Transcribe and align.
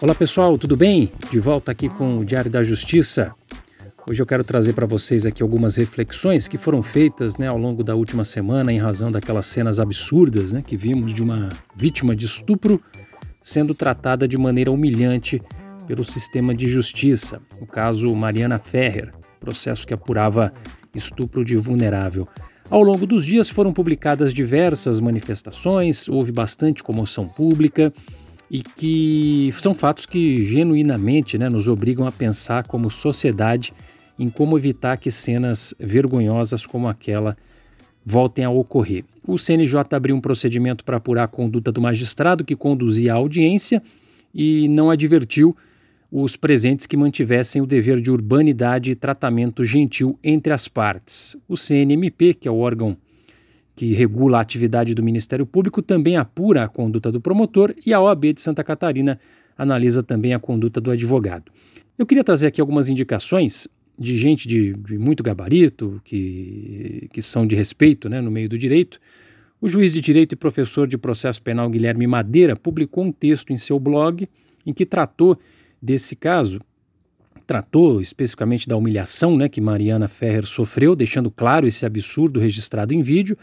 Olá 0.00 0.14
pessoal, 0.14 0.56
tudo 0.56 0.74
bem? 0.74 1.12
De 1.30 1.38
volta 1.38 1.70
aqui 1.70 1.90
com 1.90 2.18
o 2.18 2.24
Diário 2.24 2.50
da 2.50 2.62
Justiça. 2.62 3.34
Hoje 4.08 4.22
eu 4.22 4.26
quero 4.26 4.42
trazer 4.42 4.72
para 4.72 4.86
vocês 4.86 5.26
aqui 5.26 5.42
algumas 5.42 5.76
reflexões 5.76 6.48
que 6.48 6.56
foram 6.56 6.82
feitas 6.82 7.36
né, 7.36 7.46
ao 7.46 7.58
longo 7.58 7.84
da 7.84 7.94
última 7.94 8.24
semana 8.24 8.72
em 8.72 8.78
razão 8.78 9.12
daquelas 9.12 9.44
cenas 9.44 9.78
absurdas 9.78 10.54
né, 10.54 10.62
que 10.66 10.78
vimos 10.78 11.12
de 11.12 11.22
uma 11.22 11.50
vítima 11.76 12.16
de 12.16 12.24
estupro 12.24 12.80
sendo 13.42 13.74
tratada 13.74 14.26
de 14.26 14.38
maneira 14.38 14.70
humilhante 14.70 15.42
pelo 15.86 16.02
sistema 16.02 16.54
de 16.54 16.66
justiça. 16.68 17.42
O 17.60 17.66
caso 17.66 18.14
Mariana 18.14 18.58
Ferrer, 18.58 19.12
processo 19.44 19.86
que 19.86 19.92
apurava 19.92 20.52
estupro 20.94 21.44
de 21.44 21.54
vulnerável. 21.56 22.26
Ao 22.70 22.82
longo 22.82 23.06
dos 23.06 23.26
dias 23.26 23.50
foram 23.50 23.74
publicadas 23.74 24.32
diversas 24.32 24.98
manifestações, 25.00 26.08
houve 26.08 26.32
bastante 26.32 26.82
comoção 26.82 27.28
pública 27.28 27.92
e 28.50 28.62
que 28.62 29.50
são 29.58 29.74
fatos 29.74 30.06
que 30.06 30.42
genuinamente 30.44 31.36
né, 31.36 31.50
nos 31.50 31.68
obrigam 31.68 32.06
a 32.06 32.12
pensar 32.12 32.66
como 32.66 32.90
sociedade 32.90 33.74
em 34.18 34.30
como 34.30 34.56
evitar 34.56 34.96
que 34.96 35.10
cenas 35.10 35.74
vergonhosas 35.78 36.64
como 36.64 36.88
aquela 36.88 37.36
voltem 38.04 38.44
a 38.46 38.50
ocorrer. 38.50 39.04
O 39.26 39.38
CNJ 39.38 39.76
abriu 39.92 40.16
um 40.16 40.20
procedimento 40.20 40.84
para 40.84 40.96
apurar 40.96 41.24
a 41.24 41.28
conduta 41.28 41.70
do 41.70 41.82
magistrado 41.82 42.44
que 42.44 42.56
conduzia 42.56 43.12
a 43.12 43.16
audiência 43.16 43.82
e 44.34 44.68
não 44.68 44.90
advertiu 44.90 45.54
os 46.16 46.36
presentes 46.36 46.86
que 46.86 46.96
mantivessem 46.96 47.60
o 47.60 47.66
dever 47.66 48.00
de 48.00 48.08
urbanidade 48.08 48.92
e 48.92 48.94
tratamento 48.94 49.64
gentil 49.64 50.16
entre 50.22 50.52
as 50.52 50.68
partes. 50.68 51.36
O 51.48 51.56
CNMP, 51.56 52.34
que 52.34 52.46
é 52.46 52.50
o 52.52 52.58
órgão 52.58 52.96
que 53.74 53.92
regula 53.94 54.38
a 54.38 54.40
atividade 54.40 54.94
do 54.94 55.02
Ministério 55.02 55.44
Público, 55.44 55.82
também 55.82 56.16
apura 56.16 56.62
a 56.62 56.68
conduta 56.68 57.10
do 57.10 57.20
promotor 57.20 57.74
e 57.84 57.92
a 57.92 58.00
OAB 58.00 58.32
de 58.32 58.40
Santa 58.40 58.62
Catarina 58.62 59.18
analisa 59.58 60.04
também 60.04 60.32
a 60.32 60.38
conduta 60.38 60.80
do 60.80 60.92
advogado. 60.92 61.50
Eu 61.98 62.06
queria 62.06 62.22
trazer 62.22 62.46
aqui 62.46 62.60
algumas 62.60 62.88
indicações 62.88 63.66
de 63.98 64.16
gente 64.16 64.46
de, 64.46 64.72
de, 64.72 64.96
muito 64.96 65.20
gabarito, 65.20 66.00
que, 66.04 67.08
que 67.12 67.20
são 67.20 67.44
de 67.44 67.56
respeito 67.56 68.08
né, 68.08 68.20
no 68.20 68.30
meio 68.30 68.48
do 68.48 68.56
direito. 68.56 69.00
O 69.60 69.68
juiz 69.68 69.92
de 69.92 70.00
direito 70.00 70.34
e 70.34 70.36
professor 70.36 70.86
de 70.86 70.96
processo 70.96 71.42
penal 71.42 71.68
Guilherme 71.68 72.06
Madeira 72.06 72.54
publicou 72.54 73.02
um 73.02 73.10
texto 73.10 73.52
em 73.52 73.56
seu 73.56 73.80
blog 73.80 74.28
em 74.64 74.72
que 74.72 74.86
tratou 74.86 75.36
desse 75.84 76.16
caso, 76.16 76.60
tratou 77.46 78.00
especificamente 78.00 78.66
da 78.66 78.76
humilhação 78.76 79.36
né, 79.36 79.48
que 79.48 79.60
Mariana 79.60 80.08
Ferrer 80.08 80.46
sofreu, 80.46 80.96
deixando 80.96 81.30
claro 81.30 81.66
esse 81.66 81.84
absurdo 81.84 82.40
registrado 82.40 82.94
em 82.94 83.02
vídeo 83.02 83.36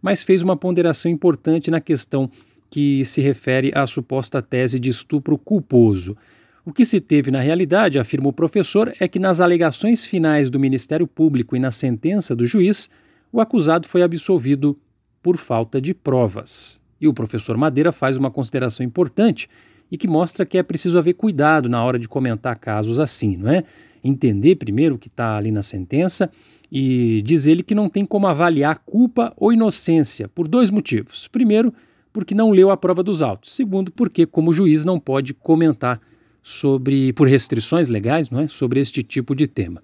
mas 0.00 0.22
fez 0.22 0.42
uma 0.42 0.56
ponderação 0.56 1.10
importante 1.10 1.70
na 1.70 1.80
questão 1.80 2.30
que 2.70 3.04
se 3.04 3.20
refere 3.20 3.72
à 3.74 3.86
suposta 3.86 4.42
tese 4.42 4.78
de 4.78 4.90
estupro 4.90 5.38
culposo. 5.38 6.16
O 6.64 6.72
que 6.72 6.84
se 6.84 7.00
teve 7.00 7.30
na 7.30 7.40
realidade, 7.40 7.98
afirma 7.98 8.28
o 8.28 8.32
professor, 8.32 8.92
é 9.00 9.08
que 9.08 9.18
nas 9.18 9.40
alegações 9.40 10.04
finais 10.04 10.50
do 10.50 10.60
Ministério 10.60 11.06
Público 11.06 11.56
e 11.56 11.58
na 11.58 11.70
sentença 11.70 12.36
do 12.36 12.44
juiz, 12.44 12.90
o 13.32 13.40
acusado 13.40 13.88
foi 13.88 14.02
absolvido 14.02 14.78
por 15.22 15.36
falta 15.36 15.80
de 15.80 15.94
provas. 15.94 16.80
E 17.00 17.08
o 17.08 17.14
professor 17.14 17.56
Madeira 17.56 17.90
faz 17.90 18.16
uma 18.16 18.30
consideração 18.30 18.84
importante 18.84 19.48
e 19.90 19.96
que 19.96 20.08
mostra 20.08 20.44
que 20.44 20.58
é 20.58 20.62
preciso 20.62 20.98
haver 20.98 21.14
cuidado 21.14 21.68
na 21.68 21.82
hora 21.82 21.98
de 21.98 22.08
comentar 22.08 22.56
casos 22.56 23.00
assim, 23.00 23.36
não 23.36 23.50
é? 23.50 23.64
Entender 24.02 24.56
primeiro 24.56 24.94
o 24.94 24.98
que 24.98 25.08
está 25.08 25.36
ali 25.36 25.50
na 25.50 25.62
sentença 25.62 26.30
e 26.70 27.22
diz 27.24 27.46
ele 27.46 27.62
que 27.62 27.74
não 27.74 27.88
tem 27.88 28.04
como 28.04 28.26
avaliar 28.26 28.82
culpa 28.84 29.32
ou 29.36 29.52
inocência 29.52 30.28
por 30.28 30.46
dois 30.46 30.70
motivos. 30.70 31.26
Primeiro, 31.28 31.72
porque 32.12 32.34
não 32.34 32.50
leu 32.50 32.70
a 32.70 32.76
prova 32.76 33.02
dos 33.02 33.22
autos. 33.22 33.52
Segundo, 33.52 33.90
porque 33.90 34.26
como 34.26 34.52
juiz 34.52 34.84
não 34.84 35.00
pode 35.00 35.32
comentar 35.34 36.00
sobre 36.42 37.12
por 37.12 37.28
restrições 37.28 37.88
legais, 37.88 38.30
não 38.30 38.40
é, 38.40 38.48
sobre 38.48 38.80
este 38.80 39.02
tipo 39.02 39.34
de 39.34 39.46
tema. 39.46 39.82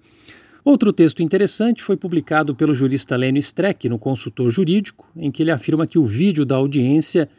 Outro 0.63 0.91
texto 0.91 1.21
interessante 1.21 1.83
foi 1.83 1.95
publicado 1.95 2.55
pelo 2.55 2.73
jurista 2.73 3.15
Lênio 3.15 3.39
Streck 3.39 3.87
no 3.87 3.99
Consultor 3.99 4.49
Jurídico, 4.49 5.07
em 5.15 5.31
que 5.31 5.43
ele 5.43 5.51
afirma 5.51 5.85
que 5.85 5.99
o 5.99 6.03
vídeo 6.03 6.43
da 6.43 6.55
audiência 6.55 7.29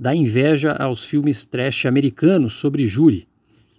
dá 0.00 0.14
inveja 0.14 0.72
aos 0.72 1.04
filmes 1.04 1.44
trash 1.44 1.84
americanos 1.84 2.54
sobre 2.54 2.86
júri 2.86 3.28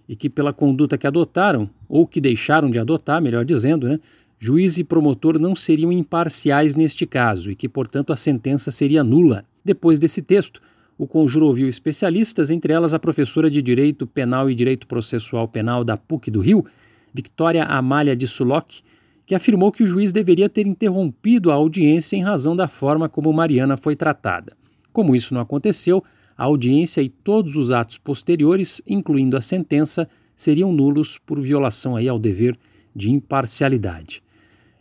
e 0.08 0.14
que 0.14 0.30
pela 0.30 0.52
conduta 0.52 0.96
que 0.96 1.06
adotaram 1.06 1.68
ou 1.88 2.06
que 2.06 2.20
deixaram 2.20 2.70
de 2.70 2.78
adotar, 2.78 3.20
melhor 3.20 3.44
dizendo, 3.44 3.88
né, 3.88 3.98
Juiz 4.38 4.76
e 4.76 4.82
promotor 4.82 5.38
não 5.38 5.54
seriam 5.54 5.92
imparciais 5.92 6.74
neste 6.74 7.06
caso 7.06 7.52
e 7.52 7.54
que, 7.54 7.68
portanto, 7.68 8.12
a 8.12 8.16
sentença 8.16 8.72
seria 8.72 9.04
nula. 9.04 9.44
Depois 9.64 10.00
desse 10.00 10.20
texto, 10.20 10.60
o 10.98 11.06
conjuro 11.06 11.46
ouviu 11.46 11.68
especialistas, 11.68 12.50
entre 12.50 12.72
elas 12.72 12.92
a 12.92 12.98
professora 12.98 13.48
de 13.48 13.62
Direito 13.62 14.04
Penal 14.04 14.50
e 14.50 14.54
Direito 14.56 14.88
Processual 14.88 15.46
Penal 15.46 15.84
da 15.84 15.96
PUC 15.96 16.28
do 16.28 16.40
Rio, 16.40 16.66
Victoria 17.14 17.64
Amália 17.64 18.16
de 18.16 18.26
Suloc, 18.26 18.80
que 19.24 19.34
afirmou 19.34 19.70
que 19.70 19.84
o 19.84 19.86
juiz 19.86 20.10
deveria 20.10 20.48
ter 20.48 20.66
interrompido 20.66 21.52
a 21.52 21.54
audiência 21.54 22.16
em 22.16 22.22
razão 22.22 22.56
da 22.56 22.66
forma 22.66 23.08
como 23.08 23.32
Mariana 23.32 23.76
foi 23.76 23.94
tratada. 23.94 24.56
Como 24.92 25.16
isso 25.16 25.34
não 25.34 25.40
aconteceu, 25.40 26.02
a 26.36 26.44
audiência 26.44 27.00
e 27.00 27.08
todos 27.08 27.56
os 27.56 27.70
atos 27.70 27.98
posteriores, 27.98 28.82
incluindo 28.86 29.36
a 29.36 29.40
sentença, 29.40 30.08
seriam 30.34 30.72
nulos 30.72 31.18
por 31.18 31.40
violação 31.40 31.96
aí 31.96 32.08
ao 32.08 32.18
dever 32.18 32.58
de 32.94 33.10
imparcialidade. 33.10 34.22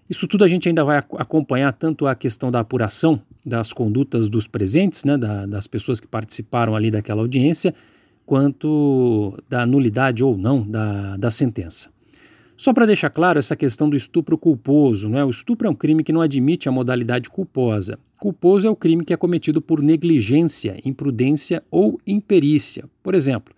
Isso 0.10 0.28
tudo 0.28 0.44
a 0.44 0.48
gente 0.48 0.68
ainda 0.68 0.84
vai 0.84 0.98
acompanhar 0.98 1.72
tanto 1.72 2.06
a 2.06 2.14
questão 2.14 2.52
da 2.52 2.60
apuração 2.60 3.22
das 3.46 3.72
condutas 3.72 4.28
dos 4.28 4.46
presentes, 4.46 5.06
né, 5.06 5.18
da, 5.18 5.46
das 5.46 5.68
pessoas 5.68 6.00
que 6.00 6.08
participaram 6.08 6.76
ali 6.76 6.92
daquela 6.92 7.22
audiência, 7.22 7.74
quanto 8.26 9.38
da 9.50 9.66
nulidade 9.66 10.24
ou 10.24 10.38
não 10.38 10.70
da, 10.70 11.16
da 11.16 11.32
sentença. 11.32 11.90
Só 12.62 12.72
para 12.74 12.86
deixar 12.86 13.10
claro 13.10 13.40
essa 13.40 13.56
questão 13.56 13.90
do 13.90 13.98
estupro 13.98 14.38
culposo, 14.38 15.10
não 15.10 15.18
é? 15.18 15.26
O 15.26 15.32
estupro 15.32 15.68
é 15.68 15.72
um 15.72 15.74
crime 15.74 16.04
que 16.04 16.14
não 16.14 16.22
admite 16.22 16.70
a 16.70 16.72
modalidade 16.72 17.28
culposa. 17.28 17.98
Culposo 18.20 18.68
é 18.68 18.70
o 18.70 18.76
crime 18.76 19.04
que 19.04 19.12
é 19.12 19.18
cometido 19.18 19.60
por 19.60 19.82
negligência, 19.82 20.80
imprudência 20.86 21.64
ou 21.72 22.00
imperícia. 22.06 22.88
Por 23.02 23.16
exemplo, 23.16 23.52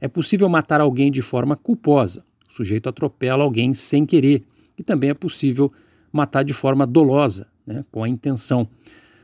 é 0.00 0.08
possível 0.08 0.48
matar 0.48 0.80
alguém 0.80 1.08
de 1.08 1.22
forma 1.22 1.54
culposa. 1.54 2.24
O 2.50 2.52
sujeito 2.52 2.88
atropela 2.88 3.44
alguém 3.44 3.74
sem 3.74 4.04
querer. 4.04 4.42
E 4.76 4.82
também 4.82 5.10
é 5.10 5.14
possível 5.14 5.72
matar 6.12 6.42
de 6.42 6.52
forma 6.52 6.84
dolosa, 6.84 7.46
né, 7.64 7.84
com 7.92 8.02
a 8.02 8.08
intenção. 8.08 8.68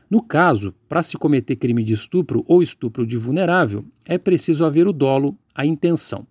No 0.09 0.23
caso, 0.23 0.73
para 0.87 1.03
se 1.03 1.17
cometer 1.17 1.57
crime 1.57 1.83
de 1.83 1.91
estupro 1.91 2.45
ou 2.47 2.63
estupro 2.63 3.05
de 3.05 3.17
vulnerável, 3.17 3.83
é 4.05 4.17
preciso 4.17 4.63
haver 4.63 4.87
o 4.87 4.93
dolo, 4.93 5.37
a 5.53 5.65
intenção. 5.65 6.25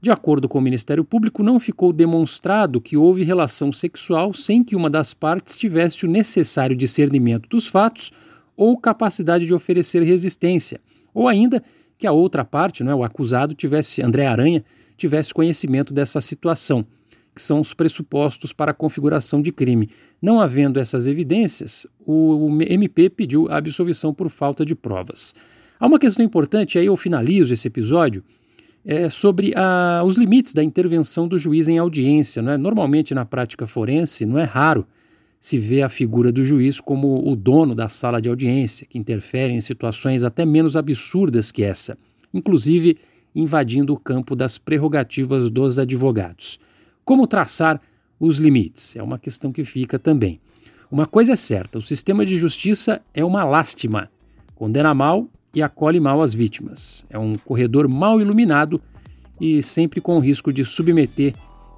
De 0.00 0.12
acordo 0.12 0.48
com 0.48 0.58
o 0.58 0.62
Ministério 0.62 1.04
Público, 1.04 1.42
não 1.42 1.58
ficou 1.58 1.92
demonstrado 1.92 2.80
que 2.80 2.96
houve 2.96 3.24
relação 3.24 3.72
sexual 3.72 4.32
sem 4.32 4.62
que 4.62 4.76
uma 4.76 4.88
das 4.88 5.12
partes 5.12 5.58
tivesse 5.58 6.06
o 6.06 6.08
necessário 6.08 6.76
discernimento 6.76 7.48
dos 7.48 7.66
fatos 7.66 8.12
ou 8.56 8.78
capacidade 8.78 9.44
de 9.44 9.52
oferecer 9.52 10.02
resistência, 10.02 10.80
ou 11.12 11.26
ainda 11.26 11.62
que 11.98 12.06
a 12.06 12.12
outra 12.12 12.44
parte, 12.44 12.84
não 12.84 12.92
é, 12.92 12.94
o 12.94 13.02
acusado, 13.02 13.54
tivesse, 13.54 14.00
André 14.00 14.26
Aranha, 14.26 14.64
tivesse 14.96 15.34
conhecimento 15.34 15.92
dessa 15.92 16.20
situação 16.20 16.86
que 17.34 17.42
são 17.42 17.60
os 17.60 17.72
pressupostos 17.72 18.52
para 18.52 18.72
a 18.72 18.74
configuração 18.74 19.40
de 19.40 19.52
crime. 19.52 19.90
Não 20.20 20.40
havendo 20.40 20.80
essas 20.80 21.06
evidências, 21.06 21.86
o 22.04 22.48
MP 22.62 23.08
pediu 23.08 23.48
a 23.48 23.56
absolvição 23.58 24.12
por 24.12 24.28
falta 24.28 24.66
de 24.66 24.74
provas. 24.74 25.34
Há 25.78 25.86
uma 25.86 26.00
questão 26.00 26.24
importante, 26.24 26.78
aí 26.78 26.86
eu 26.86 26.96
finalizo 26.96 27.54
esse 27.54 27.68
episódio, 27.68 28.24
é 28.84 29.08
sobre 29.08 29.52
a, 29.56 30.02
os 30.04 30.16
limites 30.16 30.52
da 30.52 30.62
intervenção 30.62 31.28
do 31.28 31.38
juiz 31.38 31.68
em 31.68 31.78
audiência. 31.78 32.40
Não 32.40 32.52
é? 32.52 32.56
Normalmente, 32.56 33.14
na 33.14 33.24
prática 33.24 33.66
forense, 33.66 34.24
não 34.24 34.38
é 34.38 34.44
raro 34.44 34.86
se 35.40 35.56
ver 35.56 35.82
a 35.82 35.88
figura 35.88 36.32
do 36.32 36.42
juiz 36.42 36.80
como 36.80 37.28
o 37.28 37.36
dono 37.36 37.74
da 37.74 37.88
sala 37.88 38.20
de 38.20 38.28
audiência, 38.28 38.86
que 38.88 38.98
interfere 38.98 39.52
em 39.52 39.60
situações 39.60 40.24
até 40.24 40.44
menos 40.44 40.76
absurdas 40.76 41.52
que 41.52 41.62
essa, 41.62 41.96
inclusive 42.34 42.98
invadindo 43.34 43.92
o 43.92 43.98
campo 43.98 44.34
das 44.34 44.58
prerrogativas 44.58 45.50
dos 45.50 45.78
advogados. 45.78 46.58
Como 47.04 47.26
traçar 47.26 47.80
os 48.18 48.38
limites? 48.38 48.96
É 48.96 49.02
uma 49.02 49.18
questão 49.18 49.52
que 49.52 49.64
fica 49.64 49.98
também. 49.98 50.40
Uma 50.90 51.06
coisa 51.06 51.34
é 51.34 51.36
certa: 51.36 51.78
o 51.78 51.82
sistema 51.82 52.26
de 52.26 52.36
justiça 52.36 53.00
é 53.14 53.24
uma 53.24 53.44
lástima. 53.44 54.10
Condena 54.54 54.92
mal 54.92 55.28
e 55.54 55.62
acolhe 55.62 56.00
mal 56.00 56.22
as 56.22 56.34
vítimas. 56.34 57.04
É 57.10 57.18
um 57.18 57.34
corredor 57.34 57.88
mal 57.88 58.20
iluminado 58.20 58.80
e 59.40 59.62
sempre 59.62 60.00
com 60.00 60.16
o 60.16 60.20
risco 60.20 60.52
de 60.52 60.64
submeter 60.64 61.32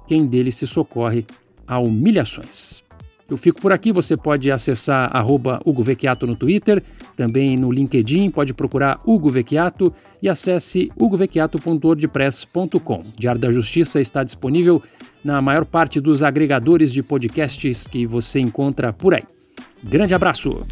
quem 0.07 0.25
dele 0.25 0.51
se 0.51 0.65
socorre 0.67 1.25
a 1.67 1.79
humilhações. 1.79 2.83
Eu 3.29 3.37
fico 3.37 3.61
por 3.61 3.71
aqui, 3.71 3.91
você 3.93 4.17
pode 4.17 4.51
acessar 4.51 5.15
arroba 5.15 5.61
Hugo 5.63 5.81
Vecchiato 5.81 6.27
no 6.27 6.35
Twitter, 6.35 6.83
também 7.15 7.55
no 7.55 7.71
LinkedIn, 7.71 8.29
pode 8.29 8.53
procurar 8.53 8.99
Hugo 9.05 9.29
Vecchiato 9.29 9.93
e 10.21 10.27
acesse 10.27 10.91
hugovecchiato.wordpress.com. 10.97 13.03
Diário 13.17 13.39
da 13.39 13.49
Justiça 13.49 14.01
está 14.01 14.21
disponível 14.21 14.83
na 15.23 15.41
maior 15.41 15.65
parte 15.65 16.01
dos 16.01 16.23
agregadores 16.23 16.91
de 16.91 17.01
podcasts 17.01 17.87
que 17.87 18.05
você 18.05 18.41
encontra 18.41 18.91
por 18.91 19.13
aí. 19.13 19.23
Grande 19.81 20.13
abraço! 20.13 20.65